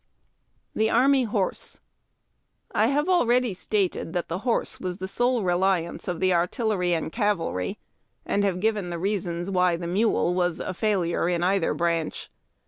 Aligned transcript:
THE 0.73 0.89
ARMY 0.89 1.25
HORSE. 1.25 1.79
I 2.71 2.87
have 2.87 3.07
already 3.07 3.53
stated 3.53 4.13
that 4.13 4.29
the 4.29 4.39
horse 4.39 4.79
was 4.79 4.97
the 4.97 5.07
sole 5.07 5.43
reliance 5.43 6.07
of 6.07 6.19
the 6.19 6.33
artillery 6.33 6.93
and 6.93 7.11
cavalry, 7.11 7.77
and 8.25 8.43
have 8.43 8.59
given 8.59 8.89
the 8.89 8.97
reasons 8.97 9.51
why 9.51 9.75
the 9.75 9.85
mule 9.85 10.33
was 10.33 10.59
a 10.59 10.73
failure 10.73 11.29
in 11.29 11.43
either 11.43 11.75
branch. 11.75 12.31